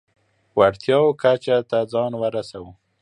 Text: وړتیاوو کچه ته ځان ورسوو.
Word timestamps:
وړتیاوو 0.59 1.17
کچه 1.21 1.57
ته 1.69 1.79
ځان 1.93 2.11
ورسوو. 2.17 2.71